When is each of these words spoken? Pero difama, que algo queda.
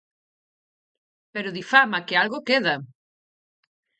Pero 1.33 1.55
difama, 1.59 2.05
que 2.07 2.15
algo 2.23 2.45
queda. 2.49 2.75